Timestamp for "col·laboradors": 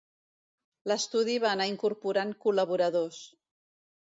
2.47-3.21